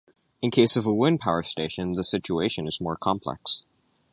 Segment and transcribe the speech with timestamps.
[0.41, 3.67] In the case of a wind power station, the situation is more complex.